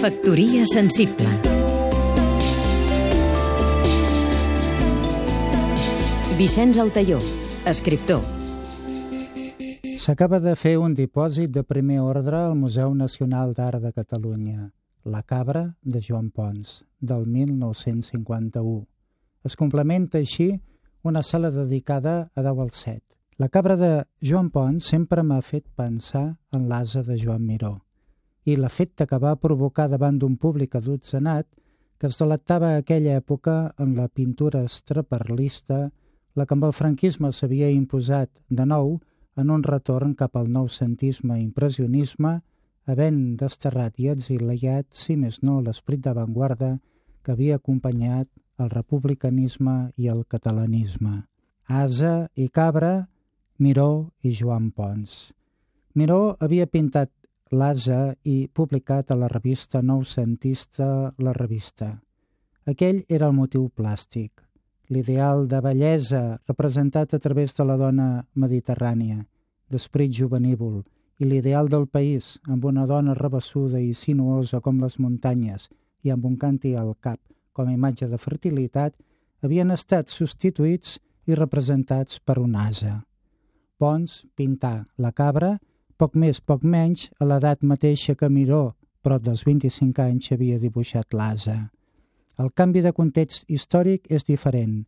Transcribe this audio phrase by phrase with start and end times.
[0.00, 1.28] Factoria sensible
[6.38, 7.18] Vicenç Altaió,
[7.68, 8.22] escriptor
[10.00, 14.70] S'acaba de fer un dipòsit de primer ordre al Museu Nacional d'Art de Catalunya,
[15.04, 18.86] La Cabra de Joan Pons, del 1951.
[19.44, 20.48] Es complementa així
[21.04, 23.04] una sala dedicada a Deu al Set.
[23.36, 23.92] La cabra de
[24.24, 27.76] Joan Pons sempre m'ha fet pensar en l'asa de Joan Miró
[28.44, 31.46] i l'efecte que va provocar davant d'un públic adotzenat
[32.00, 35.90] que es delectava a aquella època en la pintura estraperlista,
[36.34, 38.94] la que amb el franquisme s'havia imposat de nou
[39.36, 42.38] en un retorn cap al noucentisme i impressionisme,
[42.88, 46.78] havent desterrat i exiliat, si més no, l'esperit d'avantguarda
[47.22, 51.20] que havia acompanyat el republicanisme i el catalanisme.
[51.68, 53.08] Asa i Cabra,
[53.58, 55.34] Miró i Joan Pons.
[55.94, 57.12] Miró havia pintat
[57.50, 61.88] l'Asa i publicat a la revista noucentista La Revista.
[62.70, 64.44] Aquell era el motiu plàstic,
[64.88, 69.24] l'ideal de bellesa representat a través de la dona mediterrània,
[69.66, 70.84] d'esperit juvenívol,
[71.18, 75.66] i l'ideal del país, amb una dona rebessuda i sinuosa com les muntanyes
[76.06, 77.18] i amb un canti al cap
[77.52, 78.94] com a imatge de fertilitat,
[79.42, 83.00] havien estat substituïts i representats per un asa.
[83.76, 85.56] Pons pintà la cabra
[86.00, 88.62] poc més, poc menys, a l'edat mateixa que Miró,
[89.04, 91.58] prop dels 25 anys, havia dibuixat l'asa.
[92.40, 94.86] El canvi de context històric és diferent.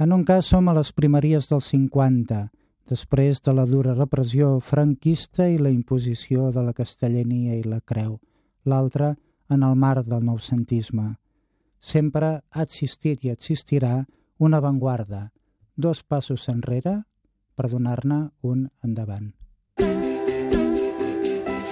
[0.00, 2.40] En un cas som a les primeries dels 50,
[2.88, 8.16] després de la dura repressió franquista i la imposició de la castellania i la creu.
[8.64, 9.14] L'altre,
[9.50, 11.16] en el marc del noucentisme.
[11.80, 14.06] Sempre ha existit i existirà
[14.38, 15.26] una avantguarda,
[15.76, 17.02] dos passos enrere
[17.56, 19.34] per donar-ne un endavant.